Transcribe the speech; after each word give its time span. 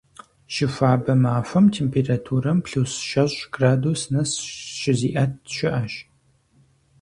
Щыхуабэ 0.53 1.13
махуэм 1.21 1.65
температурам 1.77 2.57
плюс 2.65 2.91
щэщӏ 3.09 3.37
градус 3.53 4.01
нэс 4.13 4.31
щызиӀэт 4.79 5.33
щыӀэщ. 5.55 5.93